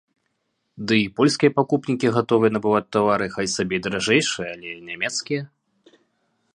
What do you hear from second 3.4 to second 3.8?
сабе